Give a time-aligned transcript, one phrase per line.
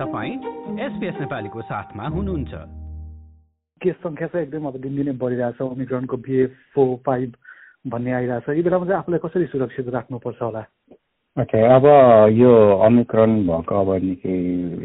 [0.00, 0.32] तपाईँ
[0.80, 2.52] एसपिएस नेपालीको साथमा हुनुहुन्छ।
[3.80, 7.32] केस सङ्ख्या चाहिँ एकदम अब दिनदिनै बढिरहेछ ओमिक्रोनको बिएफ फोर फाइभ
[7.92, 10.62] भन्ने आइरहेछ। यी बेलामा चाहिँ आफूलाई कसरी सुरक्षित राख्नुपर्छ होला?
[11.36, 11.84] ओके अब
[12.32, 14.36] यो अमिक्रोन भएको अब निकै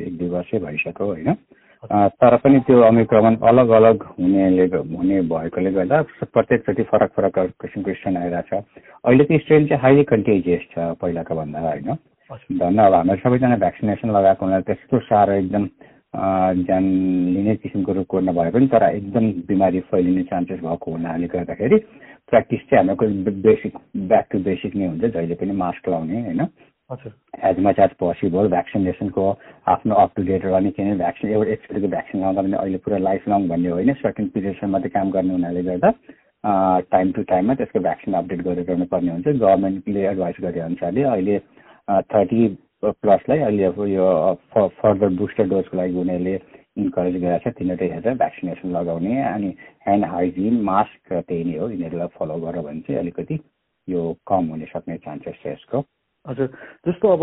[0.08, 1.34] एक दुई वर्षै भइसक्यो होइन।
[2.20, 6.02] तर पनि त्यो अमिक्रोन अलग अलग हुनेले हुने भएकोले गर्दा
[6.36, 11.96] प्रत्येकचोटि फरक फरक किसिमको स्ट्रेन आइरहेछ। अहिलेको स्ट्रेन चाहिँ हाइली कन्टेजियस छ पहिलाको भन्दा होइन।
[12.32, 15.66] धन्न अब हाम्रो सबैजना भ्याक्सिनेसन लगाएको हुनाले त्यस्तो साह्रो एकदम
[16.66, 16.84] ज्यान
[17.34, 21.78] लिने किसिमको रोग नभए पनि तर एकदम बिमारी फैलिने चान्सेस भएको हुनाले गर्दाखेरि
[22.30, 23.78] प्र्याक्टिस चाहिँ हाम्रो बेसिक
[24.10, 26.42] ब्याक टु बेसिक नै हुन्छ जहिले पनि मास्क लाउने होइन?
[27.50, 29.26] एज मच एज पोसिबल भ्याक्सिनेसनको
[29.74, 33.28] आफ्नो अप टु डेट रहने किनभने भ्याक्सिन एउटा एकचोटिको भ्याक्सिन लाउँदा पनि अहिले पुरा लाइफ
[33.30, 35.92] लङ भन्ने होइन सर्टेन पिरियडसम्म मात्रै काम गर्ने हुनाले गर्दा
[36.94, 41.38] टाइम टु टाइममा त्यसको भ्याक्सिन अपडेट गरिरहनु पर्ने हुन्छ। गभर्मेन्टले एडभाइस गरे अनुसारले अहिले
[41.88, 42.48] थर्टी
[42.84, 44.06] प्लसलाई अहिले अब यो
[44.54, 46.36] फर्दर बुस्टर डोजको लागि उनीहरूले
[46.84, 49.50] इन्करेज गरेको छ तिनीहरूले हेरेर भ्याक्सिनेसन लगाउने अनि
[49.88, 53.40] ह्यान्ड हाइजिन मास्क त्यही नै हो यिनीहरूलाई फलो गर भने चाहिँ अलिकति
[53.88, 55.84] यो कम हुने सक्ने चान्सेस छ यसको।
[56.26, 56.48] हजुर
[56.88, 57.22] जस्तो अब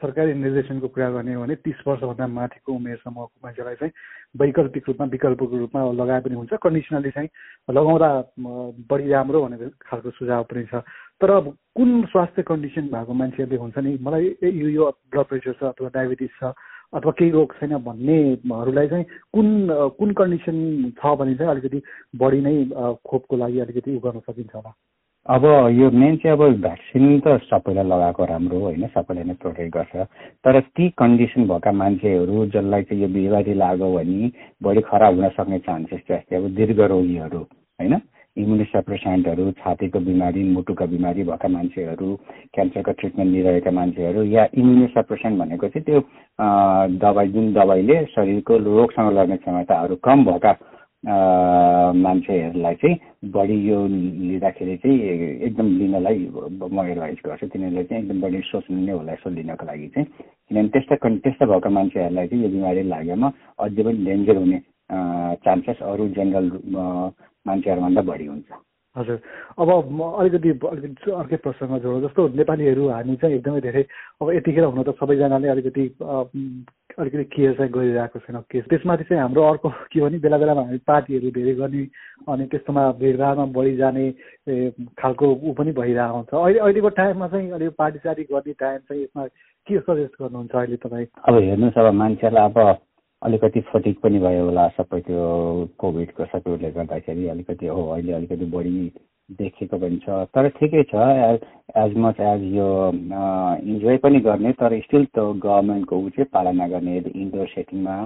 [0.00, 3.92] सरकारी निर्देशनको कुरा गर्ने हो भने तिस वर्षभन्दा माथिको उमेर समूहको मान्छेलाई चाहिँ
[4.38, 7.28] वैकल्पिक रूपमा विकल्पको रूपमा लगाए पनि हुन्छ। कन्डिसनली चाहिँ
[7.74, 8.08] लगाउँदा
[8.86, 10.86] बढी राम्रो भनेर खालको सुझाव पनि छ।
[11.20, 15.62] तर अब कुन स्वास्थ्य कन्डिसन भएको मान्छेहरूले हुन्छ नि मलाई यो यो ब्लड प्रेसर छ
[15.64, 16.52] अथवा डायबिटिस छ
[16.94, 19.46] अथवा केही रोग छैन भन्नेहरूलाई चाहिँ कुन
[19.98, 20.58] कुन कन्डिसन
[20.98, 21.82] छ भने चाहिँ अलिकति
[22.16, 22.54] बढी नै
[23.06, 24.72] खोपको लागि अलिकति उ गर्न सकिन्छ होला।
[25.26, 30.06] अब यो मेन चाहिँ अब भ्याक्सिन त सबैलाई लगाएको राम्रो होइन सबैलाई नै प्रोटेक्ट गर्छ।
[30.44, 34.30] तर ती कन्डिसन भएका मान्छेहरू जसलाई चाहिँ यो बिमारी लाग्यो भने
[34.62, 37.94] बढी खराब हुन सक्ने चान्सेस जस्तै अब दीर्घ रोगीहरू होइन?
[38.36, 42.14] इम्युनिसप्रेसेन्टहरू छातीको बिमारी मुटुका बिमारी भएका मान्छेहरू
[42.54, 46.00] क्यान्सरको ट्रिटमेन्ट लिइरहेका मान्छेहरू या इम्युनिसप्रेसेन्ट भनेको चाहिँ त्यो
[47.00, 50.52] दबाई जुन दबाईले शरीरको रोगसँग लड्ने क्षमताहरू कम भएका
[51.96, 54.98] मान्छेहरूलाई चाहिँ बढी यो लिँदाखेरि चाहिँ
[55.46, 56.18] एकदम लिनलाई
[56.72, 60.68] म एडभाइस गर्छु। तिनीहरूले चाहिँ एकदम बढी सोच्नु नै होला यसो लिनको लागि चाहिँ। किनभने
[60.74, 64.58] त्यस्ता त्यस्ता भएका मान्छेहरूलाई चाहिँ यो बिमारी लागेमा अझै पनि डेन्जर हुने
[65.46, 66.48] चान्सेस अरू जेनरल
[67.46, 68.50] मान्छेहरूभन्दा बढी हुन्छ।
[68.96, 69.18] हजुर।
[69.60, 73.84] अब म अलिकति अलिकति अर्कै प्रसङ्ग जोड। जस्तो नेपालीहरू हामी चाहिँ एकदमै धेरै
[74.24, 75.84] अब यतिखेर हुन त सबैजनाले अलिकति
[76.96, 80.80] अलिकति केयर चाहिँ गरिरहेको छैन केस। त्यसमाथि चाहिँ हाम्रो अर्को के भने बेला बेलामा हामी
[80.88, 81.82] पार्टीहरू धेरै गर्ने
[82.24, 84.04] अनि त्यस्तोमा भिडभाडमा बढी जाने
[84.96, 89.02] खालको ऊ पनि भइरहेको हुन्छ। अहिले अहिलेको टाइममा चाहिँ अलिक पार्टी सार्टी गर्ने टाइम चाहिँ
[89.04, 89.26] यसमा
[89.66, 91.06] के सजेस्ट गर्नुहुन्छ अहिले तपाईँ?
[91.28, 92.56] अब हेर्नुहोस् अब मान्छेलाई अब
[93.22, 95.24] अलिकति फटिक पनि भयो होला सबै त्यो
[95.78, 98.90] कोभिडको सबैले गर्दाखेरि अलिकति हो अहिले अलिकति बढी
[99.28, 101.38] देखेको पनि छ। तर ठिकै छ एज
[101.76, 106.96] एज मच एज यो इन्जोय पनि गर्ने तर स्टिल त गभर्मेन्टको ऊ चाहिँ पालना गर्ने
[107.14, 107.96] इन्डोर सेटिङमा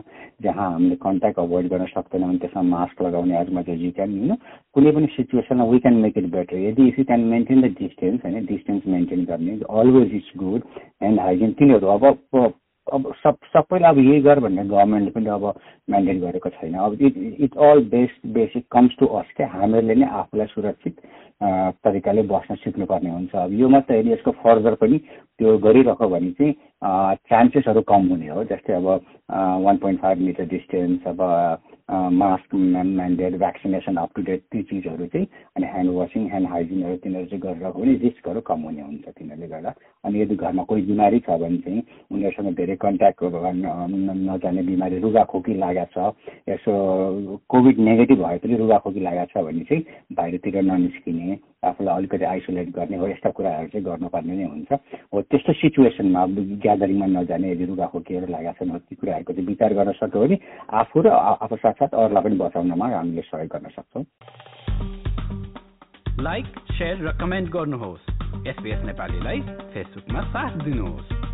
[0.43, 4.34] जहाँ हामीले कन्ट्याक्ट अभोइड गर्न सक्दैनौँ त्यसमा मास्क लगाउने as much as you can होइन
[4.77, 8.25] कुनै पनि सिचुएसनमा we can make it better यदि if you can maintain the distance
[8.25, 10.62] होइन डिस्टेन्स मेन्टेन गर्ने always is good
[11.03, 12.10] and hygiene तिनीहरू अब
[12.93, 15.45] अब सब सबैलाई अब यही गर भन्ने गभर्मेन्टले पनि अब
[15.91, 20.06] म्यान्डेट गरेको छैन। अब it it all best basic comes to us क्या। हामीहरूले नै
[20.21, 20.97] आफूलाई सुरक्षित
[21.84, 26.53] तरिकाले बस्न सिक्नुपर्ने हुन्छ। अब यो मात्रै होइन यसको फर्दर पनि त्यो गरिरह्यो भने चाहिँ
[27.31, 28.87] चान्सेसहरू कम हुने हो। जस्तै अब
[29.65, 31.21] one point five metre distance अब
[31.91, 37.27] mask mandated vaccination up to date ती चिजहरू चाहिँ अनि ह्यान्ड वासिङ ह्यान्ड हाइजिनहरू तिनीहरू
[37.27, 39.75] चाहिँ गरेर भने रिस्कहरू कम हुने हुन्छ तिनीहरूले गर्दा।
[40.05, 43.25] अनि यदि घरमा कोही बिमारी छ भने चाहिँ उनीहरूसँग धेरै कन्ट्याक्ट
[44.23, 46.15] नजाने बिमारी रुगाखोकी लागेको छ
[46.49, 46.73] यसो
[47.51, 52.97] कोभिड नेगेटिभ भए पनि रुगाखोकी लागेको छ भने चाहिँ बाहिरतिर ननिस्किने आफूलाई अलिकति आइसोलेट गर्ने
[52.97, 54.72] हो यस्ता कुराहरू चाहिँ गर्नुपर्ने नै हुन्छ।
[55.12, 56.26] हो त्यस्तो सिचुएसनमा
[56.65, 60.38] ग्यादरिङमा नजाने यदि रुगाखोकीहरू लागेका छन् ती कुराहरूको चाहिँ विचार गर्न सक्यो भने
[60.72, 64.04] आफू र आफू साथसाथ अरूलाई पनि बचाउनमा हामीले सहयोग गर्न सक्छौँ।
[66.21, 68.04] लाइक सेयर र कमेन्ट गर्नुहोस्।
[68.84, 69.41] नेपालीलाई
[69.72, 71.29] फेसबुकमा साथ दिनुहोस्।